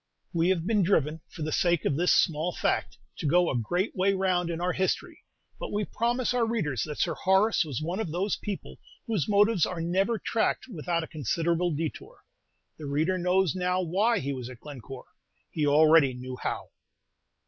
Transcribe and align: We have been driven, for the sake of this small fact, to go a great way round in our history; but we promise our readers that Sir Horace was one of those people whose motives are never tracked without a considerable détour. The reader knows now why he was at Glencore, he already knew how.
We 0.33 0.49
have 0.49 0.65
been 0.65 0.81
driven, 0.81 1.21
for 1.29 1.43
the 1.43 1.51
sake 1.51 1.85
of 1.85 1.95
this 1.95 2.11
small 2.11 2.53
fact, 2.55 2.97
to 3.17 3.27
go 3.27 3.51
a 3.51 3.55
great 3.55 3.95
way 3.95 4.13
round 4.13 4.49
in 4.49 4.59
our 4.59 4.73
history; 4.73 5.19
but 5.59 5.71
we 5.71 5.85
promise 5.85 6.33
our 6.33 6.43
readers 6.43 6.81
that 6.87 6.97
Sir 6.97 7.13
Horace 7.13 7.63
was 7.63 7.83
one 7.83 7.99
of 7.99 8.11
those 8.11 8.35
people 8.35 8.79
whose 9.05 9.29
motives 9.29 9.63
are 9.67 9.79
never 9.79 10.17
tracked 10.17 10.65
without 10.67 11.03
a 11.03 11.07
considerable 11.07 11.71
détour. 11.71 12.15
The 12.79 12.87
reader 12.87 13.19
knows 13.19 13.53
now 13.53 13.79
why 13.83 14.17
he 14.17 14.33
was 14.33 14.49
at 14.49 14.59
Glencore, 14.59 15.05
he 15.51 15.67
already 15.67 16.15
knew 16.15 16.35
how. 16.35 16.69